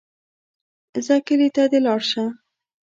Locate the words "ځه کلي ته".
1.05-1.63